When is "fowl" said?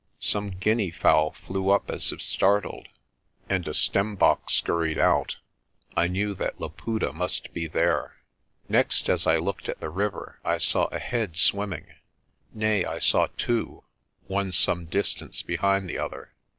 0.89-1.29